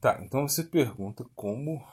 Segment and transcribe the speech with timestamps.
[0.00, 1.86] Tá, então você pergunta como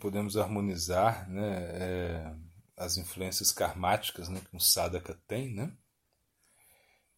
[0.00, 2.34] podemos harmonizar né, é,
[2.74, 5.70] as influências karmáticas né, que um sadhaka tem, né,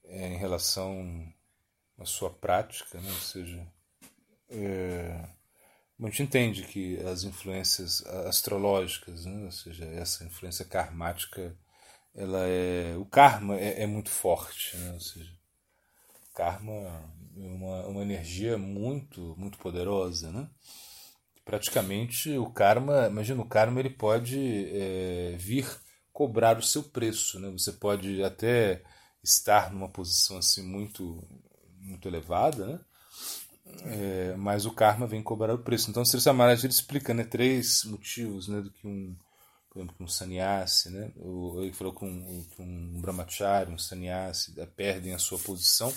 [0.05, 1.33] é, em relação
[1.97, 3.67] à sua prática, né, ou seja,
[4.49, 5.29] é,
[6.01, 11.57] a gente entende que as influências astrológicas, né, ou seja, essa influência karmática,
[12.13, 15.33] ela é, o karma é, é muito forte, né, ou seja,
[16.35, 16.73] karma
[17.37, 20.49] é uma, uma energia muito muito poderosa, né?
[21.45, 25.67] praticamente o karma, imagina, o karma ele pode é, vir
[26.13, 27.51] cobrar o seu preço, né?
[27.51, 28.83] Você pode até
[29.23, 31.23] estar numa posição assim muito
[31.81, 32.81] muito elevada, né?
[33.85, 35.91] É, mas o karma vem cobrar o preço.
[35.91, 39.17] Então, Sri Samaraj ele explica né, três motivos né, do que um,
[39.73, 41.11] por exemplo, um sannyasi, né?
[41.17, 45.91] ele falou com um, um brahmachari, um sannyasi, perdem a sua posição.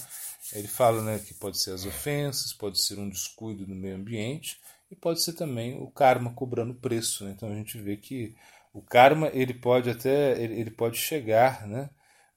[0.53, 4.61] Ele fala né, que pode ser as ofensas, pode ser um descuido no meio ambiente,
[4.89, 7.25] e pode ser também o karma cobrando preço.
[7.25, 7.31] Né?
[7.31, 8.33] Então a gente vê que
[8.71, 11.89] o karma ele pode até ele, ele pode chegar né,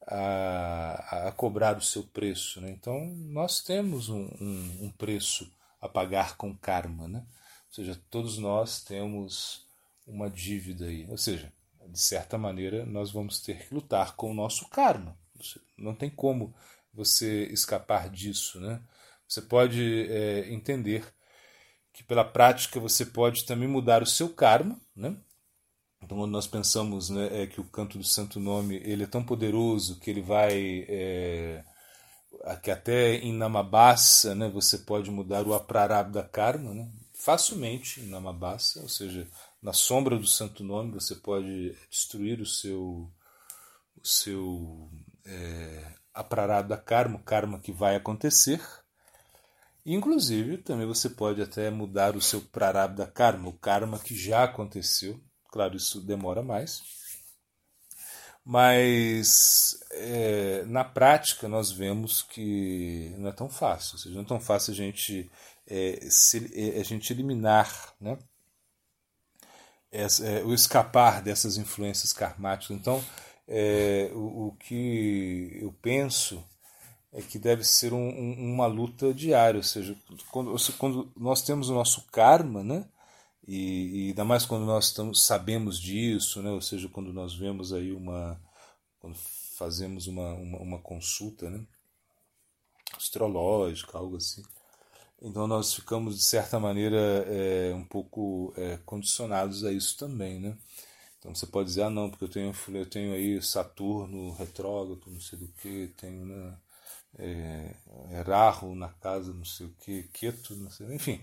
[0.08, 2.60] a, a, cobrar o seu preço.
[2.60, 2.70] Né?
[2.70, 5.48] Então nós temos um, um, um preço
[5.80, 7.06] a pagar com karma.
[7.06, 7.20] Né?
[7.68, 9.67] Ou seja, todos nós temos
[10.08, 11.06] uma dívida aí.
[11.08, 11.52] Ou seja,
[11.86, 15.16] de certa maneira, nós vamos ter que lutar com o nosso karma.
[15.76, 16.54] Não tem como
[16.92, 18.60] você escapar disso.
[18.60, 18.80] Né?
[19.26, 21.04] Você pode é, entender
[21.92, 25.16] que pela prática você pode também mudar o seu karma, né?
[26.00, 29.24] Então, quando nós pensamos né, é que o canto do Santo Nome ele é tão
[29.24, 31.64] poderoso que ele vai é,
[32.62, 36.88] que até em Namabassa né, você pode mudar o aprarabdha karma, né?
[37.12, 39.26] facilmente em Namabassa, ou seja,
[39.62, 43.10] na sombra do Santo Nome você pode destruir o seu
[44.00, 44.90] o seu
[45.24, 48.60] é, aprarabdha karma, karma que vai acontecer,
[49.90, 55.18] Inclusive, também você pode até mudar o seu prarabdha karma, o karma que já aconteceu.
[55.50, 56.82] Claro, isso demora mais.
[58.44, 63.94] Mas é, na prática nós vemos que não é tão fácil.
[63.94, 65.30] Ou seja, não é tão fácil a gente,
[65.66, 68.18] é, se, é, a gente eliminar né,
[69.90, 72.76] essa, é, o escapar dessas influências karmáticas.
[72.76, 73.02] Então,
[73.46, 76.44] é, o, o que eu penso
[77.12, 79.96] é que deve ser um, um, uma luta diária, ou seja,
[80.30, 82.86] quando, quando, nós temos o nosso karma, né?
[83.46, 86.50] E, e ainda mais quando nós estamos, sabemos disso, né?
[86.50, 88.38] Ou seja, quando nós vemos aí uma,
[89.00, 89.16] quando
[89.56, 91.64] fazemos uma, uma, uma consulta, né?
[92.94, 94.42] Astrológica, algo assim.
[95.20, 96.96] Então nós ficamos de certa maneira
[97.28, 100.56] é, um pouco é, condicionados a isso também, né?
[101.18, 105.20] Então você pode dizer, ah não, porque eu tenho, eu tenho aí Saturno retrógrado, não
[105.20, 106.54] sei do que, tenho, né?
[107.16, 107.74] é,
[108.26, 111.22] Rahu na casa, não sei o que, Keto, não sei, enfim.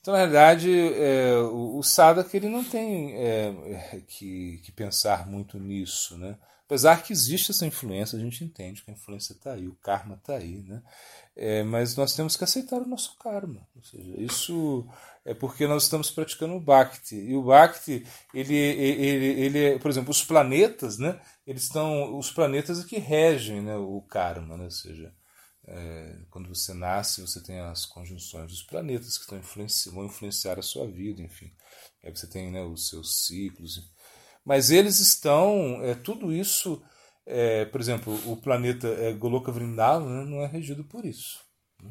[0.00, 3.54] Então, na realidade, é, o, o Sadhaka ele não tem é,
[3.92, 6.36] é, que, que pensar muito nisso, né?
[6.66, 10.14] Apesar que existe essa influência, a gente entende que a influência está aí, o karma
[10.14, 10.82] está aí, né?
[11.36, 13.68] É, mas nós temos que aceitar o nosso karma.
[13.76, 14.88] Ou seja, isso
[15.26, 17.16] é porque nós estamos praticando o Bhakti.
[17.16, 21.20] E o Bhakti, ele, ele, ele, por exemplo, os planetas, né?
[21.46, 24.64] Eles estão, os planetas é que regem né, o karma, né?
[24.64, 25.12] Ou seja,
[25.66, 30.58] é, quando você nasce, você tem as conjunções dos planetas que estão influenci vão influenciar
[30.58, 31.52] a sua vida, enfim.
[32.02, 33.92] Aí você tem né, os seus ciclos.
[34.44, 36.82] Mas eles estão, é, tudo isso,
[37.26, 41.40] é, por exemplo, o planeta é, Goloka Vrindavan né, não é regido por isso.
[41.82, 41.90] Né?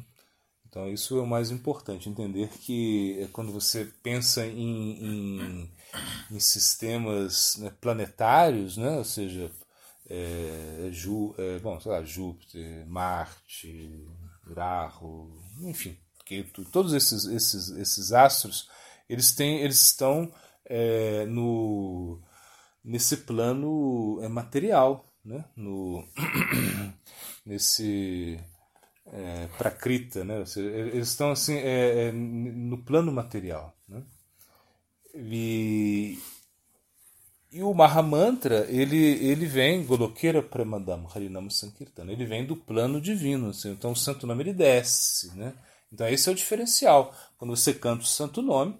[0.68, 5.70] Então isso é o mais importante, entender que é, quando você pensa em, em,
[6.30, 9.50] em sistemas né, planetários, né, ou seja,
[10.08, 14.06] é, Ju, é, bom, sei lá, Júpiter, Marte,
[14.54, 15.98] Rahu, enfim,
[16.70, 18.68] todos esses, esses, esses astros,
[19.08, 20.32] eles, têm, eles estão
[20.64, 22.22] é, no,
[22.84, 25.44] nesse plano é, material, né?
[25.56, 26.04] no,
[27.46, 28.38] nesse
[29.06, 30.44] é, prakrita, né?
[30.56, 33.74] eles estão assim, é, é, no plano material.
[33.88, 34.02] Né?
[35.14, 36.18] E,
[37.50, 43.50] e o Mahamantra, ele, ele vem, Golokera Premadam Harinam Sankirtana, ele vem do plano divino.
[43.50, 45.34] Assim, então o santo nome ele desce.
[45.36, 45.54] Né?
[45.90, 47.14] Então esse é o diferencial.
[47.38, 48.76] Quando você canta o santo nome,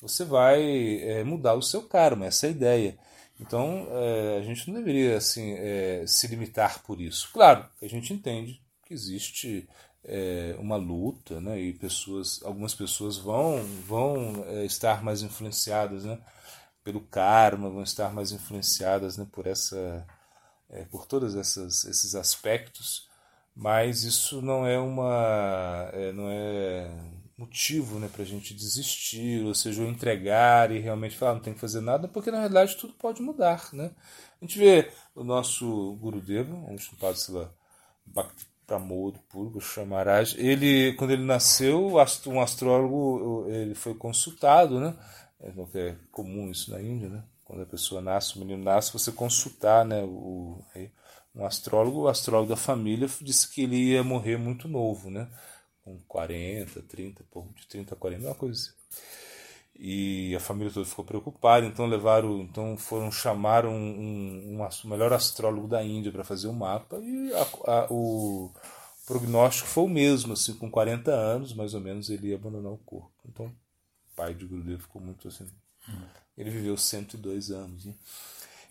[0.00, 2.98] você vai é, mudar o seu karma, essa é a ideia.
[3.38, 7.30] Então é, a gente não deveria assim, é, se limitar por isso.
[7.32, 9.68] Claro a gente entende que existe
[10.04, 11.60] é, uma luta, né?
[11.60, 16.18] e pessoas, algumas pessoas vão, vão é, estar mais influenciadas né?
[16.84, 20.06] pelo karma, vão estar mais influenciadas né, por essa,
[20.70, 23.08] é, por todos essas, esses aspectos,
[23.54, 26.88] mas isso não é uma, é, não é,
[27.36, 31.52] motivo né, para a gente desistir, ou seja, ou entregar e realmente falar, não tem
[31.52, 33.68] que fazer nada, porque na verdade tudo pode mudar.
[33.72, 33.90] Né?
[34.40, 37.54] A gente vê o nosso Gurudeva, o Shampadasila
[38.06, 41.92] Bhakti Pramod Purva Shamaraj, ele, quando ele nasceu,
[42.26, 44.96] um astrólogo ele foi consultado, né?
[45.40, 47.22] É, é comum isso na Índia, né?
[47.44, 50.02] Quando a pessoa nasce, o menino nasce, você consultar, né?
[50.02, 50.64] O,
[51.34, 55.28] um astrólogo, o astrólogo da família disse que ele ia morrer muito novo, né?
[55.86, 57.24] Com 40, 30,
[57.54, 58.72] de 30 a 40, uma coisa assim.
[59.78, 64.88] E a família toda ficou preocupada, então levaram, então foram chamar um, um, um o
[64.88, 68.50] melhor astrólogo da Índia para fazer o um mapa e a, a, o
[69.06, 72.78] prognóstico foi o mesmo, assim, com 40 anos, mais ou menos, ele ia abandonar o
[72.78, 73.12] corpo.
[73.28, 75.46] Então, o pai de Gurudev ficou muito assim.
[75.88, 76.02] Hum.
[76.36, 77.94] Ele viveu 102 anos, né?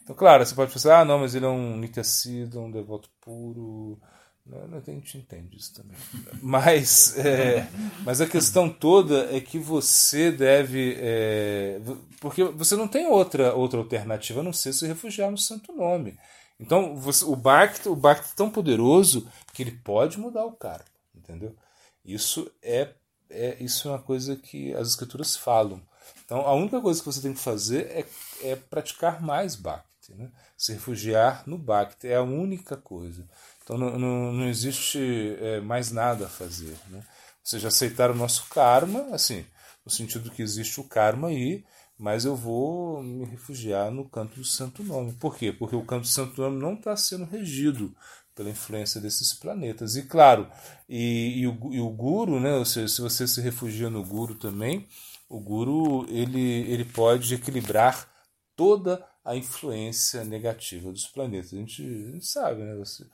[0.06, 4.00] Então, claro, você pode pensar, ah, não, mas ele é um Nityasiddha, um devoto puro.
[4.46, 5.98] Não, a gente entende isso também.
[6.42, 7.68] Mas, é,
[8.06, 10.96] mas a questão toda é que você deve.
[11.00, 11.82] É,
[12.20, 16.16] porque você não tem outra, outra alternativa a não ser se refugiar no santo nome.
[16.60, 20.86] Então, você, o Bhakti, o Bhakti é tão poderoso que ele pode mudar o karma,
[21.14, 21.56] entendeu?
[22.04, 22.94] Isso é,
[23.30, 25.82] é, isso é uma coisa que as escrituras falam.
[26.24, 28.06] Então, a única coisa que você tem que fazer é,
[28.44, 29.56] é praticar mais.
[29.56, 30.14] Bhakti.
[30.14, 30.32] Né?
[30.56, 33.28] Se refugiar no Bhakti é a única coisa.
[33.66, 35.00] Então não, não, não existe
[35.42, 36.78] é, mais nada a fazer.
[36.88, 37.00] Né?
[37.00, 37.04] Ou
[37.44, 39.44] seja, aceitar o nosso karma, assim,
[39.84, 41.66] no sentido que existe o karma aí,
[41.98, 45.14] mas eu vou me refugiar no canto do santo nome.
[45.14, 45.52] Por quê?
[45.52, 47.96] Porque o canto do santo nome não está sendo regido
[48.36, 49.96] pela influência desses planetas.
[49.96, 50.48] E claro,
[50.88, 54.36] e, e, o, e o guru, né, ou seja, se você se refugia no guru
[54.36, 54.88] também,
[55.28, 58.08] o guru ele, ele pode equilibrar
[58.56, 61.54] toda a influência negativa dos planetas.
[61.54, 62.76] A gente, a gente sabe, né?
[62.76, 63.06] Você,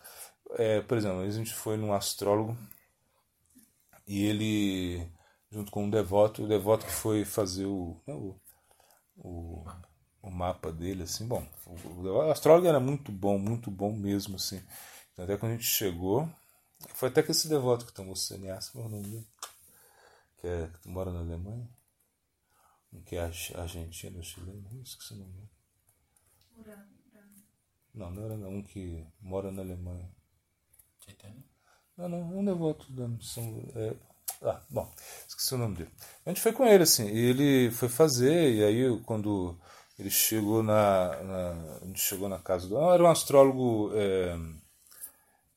[0.57, 2.57] é, por exemplo, a gente foi num astrólogo
[4.07, 5.07] e ele,
[5.51, 8.39] junto com um devoto, o devoto que foi fazer o, né, o,
[9.17, 9.65] o,
[10.21, 14.61] o, mapa dele, assim, bom, o, o, astrólogo era muito bom, muito bom mesmo, assim.
[15.13, 16.29] Então, até quando a gente chegou,
[16.93, 19.27] foi até que esse devoto que tomou sannyasa, meu nome
[20.37, 21.69] que, é, que mora na Alemanha,
[23.05, 23.21] que é
[23.55, 25.49] argentino, chileno, esqueci o nome
[27.93, 30.09] não, não era não, um que mora na Alemanha.
[31.03, 31.43] Chaitanya?
[31.97, 33.43] Não, não, um devoto da missão.
[33.75, 33.95] É,
[34.43, 34.91] ah, bom,
[35.27, 35.91] esqueci o nome dele.
[36.25, 39.57] A gente foi com ele, assim, e ele foi fazer, e aí quando
[39.99, 41.23] ele chegou na.
[41.23, 42.77] na a gente chegou na casa do.
[42.77, 44.37] Era um astrólogo é,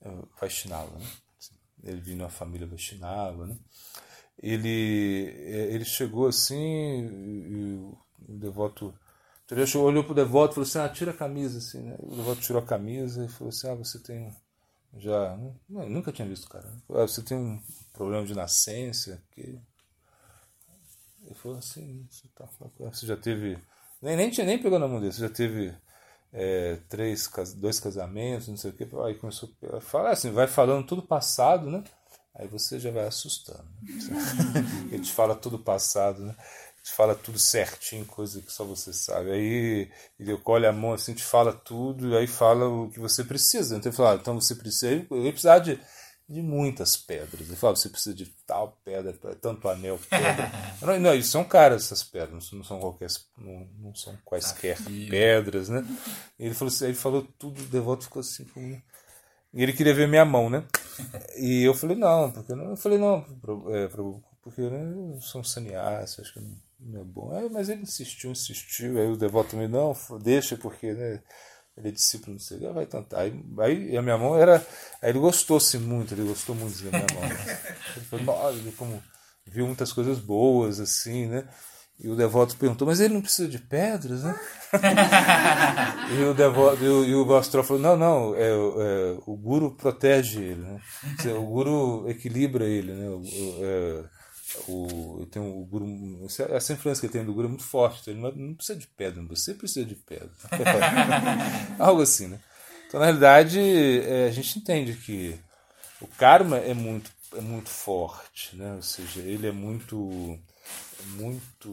[0.03, 0.11] é,
[0.41, 1.07] Vaishnava, né?
[1.83, 3.57] Ele vinha uma família Vaishnava, né?
[4.39, 7.75] Ele, é, ele chegou assim, e
[8.29, 8.95] o devoto
[9.45, 9.83] Entendeu?
[9.83, 11.97] Olhou pro devoto e falou assim: ah, tira a camisa, assim, né?
[11.99, 14.35] O devoto tirou a camisa e falou assim: ah, você tem.
[14.99, 15.37] Já.
[15.69, 16.67] Nunca tinha visto cara.
[16.91, 17.61] Ah, você tem um
[17.93, 19.23] problema de nascença.
[19.33, 19.59] Que...
[21.25, 22.49] Ele falou assim: você, tá,
[22.79, 23.59] você já teve.
[24.01, 25.75] Nem, nem, nem pegou na mão dele, você já teve
[26.33, 28.87] é, três, dois casamentos, não sei o que.
[29.05, 31.83] Aí começou a falar assim: vai falando tudo passado, né?
[32.35, 33.65] Aí você já vai assustando.
[34.91, 36.37] Ele te fala tudo passado, né?
[36.85, 39.31] Te fala tudo certinho, coisa que só você sabe.
[39.31, 39.91] Aí
[40.21, 43.77] ele colhe a mão assim, te fala tudo, e aí fala o que você precisa.
[43.77, 44.93] Então ele fala, ah, então você precisa.
[44.93, 45.81] Ele precisar de,
[46.29, 47.41] de muitas pedras.
[47.41, 50.53] Ele fala, você precisa de tal pedra, tanto anel, pedra.
[50.83, 53.09] não, não, eles são caras essas pedras, não são qualquer,
[53.39, 54.77] não, não são quaisquer
[55.09, 55.83] pedras, né?
[56.39, 58.83] Ele falou assim, ele falou tudo, o devoto ficou assim como.
[59.55, 60.67] E ele queria ver minha mão, né?
[61.39, 62.71] E eu falei, não, porque não.
[62.71, 63.25] Eu falei, não,
[63.71, 63.89] é,
[64.43, 67.35] porque né, eu sou um sannyasi, acho que não é bom.
[67.35, 68.99] Aí, mas ele insistiu, insistiu.
[68.99, 71.21] Aí o devoto também, não, deixa, porque né,
[71.77, 72.59] ele é discípulo, não sei.
[72.59, 73.21] Vai tentar.
[73.21, 74.65] Aí, aí a minha mão era.
[75.03, 77.25] Aí ele gostou-se muito, ele gostou muito da minha mão.
[77.97, 79.03] Ele falou, ele como
[79.47, 81.49] viu muitas coisas boas, assim, né?
[81.99, 84.35] E o devoto perguntou, mas ele não precisa de pedras, né?
[86.19, 90.43] e o devoto, e o, e o falou, não, não, é, é, o guru protege
[90.43, 90.81] ele, né?
[91.39, 93.09] O guru equilibra ele, né?
[93.09, 93.23] O,
[93.63, 94.05] é,
[94.69, 95.87] o, tem o guru,
[96.51, 98.11] essa influência que ele tem do guru é muito forte.
[98.11, 100.31] Então ele não, precisa de pedra, você precisa de pedra.
[101.79, 102.41] Algo assim, né?
[102.87, 105.39] Então, na realidade, é, a gente entende que
[106.01, 108.75] o karma é muito, é muito forte, né?
[108.75, 110.39] Ou seja, ele é muito,
[111.17, 111.69] muito,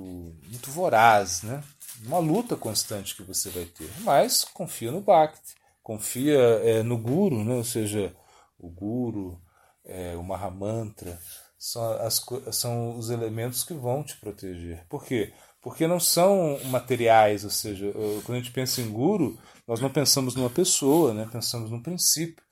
[0.48, 1.64] muito voraz, né?
[2.06, 3.90] Uma luta constante que você vai ter.
[4.00, 7.54] Mas confia no Bhakti, confia é, no Guru, né?
[7.54, 8.16] Ou seja,
[8.58, 9.40] o Guru,
[9.86, 11.20] é, o Mahamantra,
[11.62, 14.84] são, as, são os elementos que vão te proteger.
[14.90, 15.32] Por quê?
[15.62, 17.86] Porque não são materiais, ou seja,
[18.26, 19.38] quando a gente pensa em guru,
[19.68, 21.30] nós não pensamos numa pessoa, né?
[21.32, 22.44] pensamos num princípio.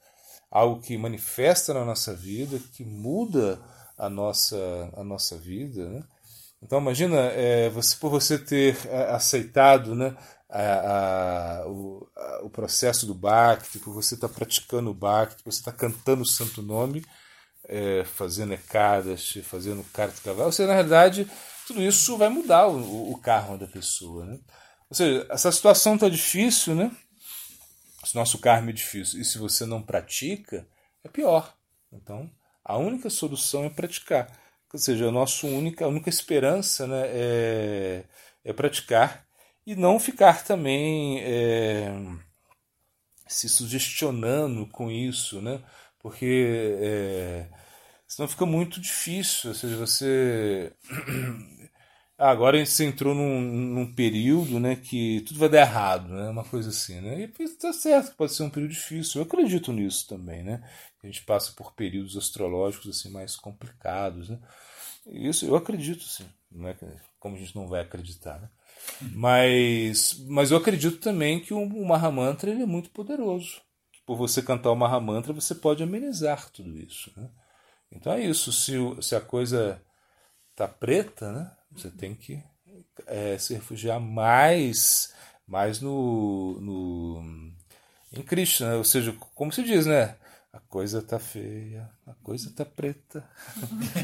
[0.51, 3.59] Algo que manifesta na nossa vida, que muda
[3.97, 5.89] a nossa, a nossa vida.
[5.89, 6.03] Né?
[6.61, 10.15] Então imagina é, você por você ter é, aceitado né,
[10.47, 15.43] a, a, o, a, o, processo do Bhakti, por você estar tá praticando o Bhakti,
[15.43, 17.03] por você estar tá cantando o Santo Nome,
[17.69, 21.29] é, fazendo Ekadashi, fazendo Kartikaval, ou seja, na realidade
[21.67, 24.25] tudo isso vai mudar o, o karma da pessoa.
[24.25, 24.39] Né?
[24.89, 26.91] Ou seja, essa situação está difícil, né?
[28.03, 30.67] Se nosso karma é difícil e se você não pratica,
[31.03, 31.55] é pior.
[31.91, 32.29] Então,
[32.65, 34.35] a única solução é praticar.
[34.73, 38.03] Ou seja, a nossa única, a única esperança né, é,
[38.43, 39.25] é praticar
[39.65, 41.91] e não ficar também é,
[43.27, 45.61] se sugestionando com isso, né?
[45.99, 47.47] Porque é,
[48.07, 49.49] senão fica muito difícil.
[49.49, 50.73] Ou seja, você
[52.17, 56.29] ah, agora você entrou num, num, período né, que tudo vai dar errado, né?
[56.29, 57.21] Uma coisa assim, né?
[57.21, 59.21] E tá certo, pode ser um período difícil.
[59.21, 60.63] Eu acredito nisso também, né?
[61.03, 64.39] A gente passa por períodos astrológicos assim mais complicados, né?
[65.07, 66.25] Isso eu acredito, sim.
[66.51, 66.75] Não é
[67.19, 68.49] como a gente não vai acreditar, né?
[69.13, 73.61] Mas, mas eu acredito também que o, o Mahamantra ele é muito poderoso.
[74.09, 77.29] Por você cantar o Mahamantra, você pode amenizar tudo isso, né?
[77.91, 78.51] Então é isso.
[78.51, 78.73] Se,
[79.03, 79.79] se a coisa
[80.55, 81.51] tá preta, né?
[81.73, 82.43] Você tem que
[83.05, 85.13] é, se refugiar mais,
[85.47, 87.53] mais no, no
[88.11, 90.15] em Krishna, ou seja, como se diz, né?
[90.51, 93.23] A coisa tá feia, a coisa tá preta.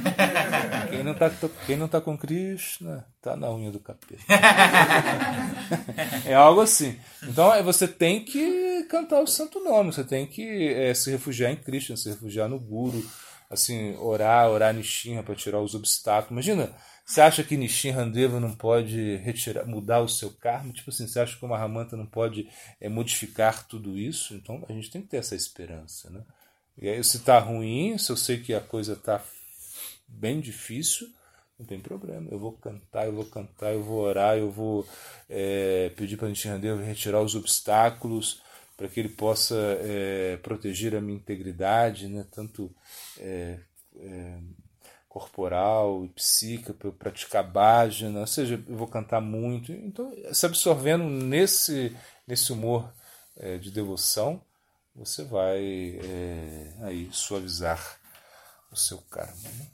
[0.92, 1.32] quem, não tá,
[1.66, 4.22] quem não tá com Krishna tá na unha do capeta.
[6.30, 7.00] é algo assim.
[7.24, 11.52] Então é, você tem que cantar o santo nome, você tem que é, se refugiar
[11.52, 13.04] em Krishna, se refugiar no Guru,
[13.50, 16.32] assim, orar, orar Nishinra para tirar os obstáculos.
[16.32, 16.74] Imagina,
[17.06, 20.74] você acha que Nishin Handeva não pode retirar, mudar o seu karma?
[20.74, 22.50] Tipo assim, você acha que o Mahamanta não pode
[22.82, 24.34] é, modificar tudo isso?
[24.34, 26.22] Então a gente tem que ter essa esperança, né?
[26.78, 29.24] E aí, se tá ruim, se eu sei que a coisa tá
[30.08, 31.08] bem difícil,
[31.58, 32.28] não tem problema.
[32.30, 34.86] Eu vou cantar, eu vou cantar, eu vou orar, eu vou
[35.30, 38.42] é, pedir para Nishin Handeva retirar os obstáculos
[38.78, 42.26] para que ele possa é, proteger a minha integridade, né?
[42.32, 42.74] Tanto
[43.20, 43.60] é,
[43.98, 44.38] é,
[45.08, 49.72] corporal e psíquica, para eu praticar bhajana, ou seja, eu vou cantar muito.
[49.72, 51.96] Então, se absorvendo nesse,
[52.28, 52.94] nesse humor
[53.38, 54.42] é, de devoção,
[54.94, 58.00] você vai é, aí suavizar
[58.72, 59.50] o seu karma.
[59.58, 59.68] Né?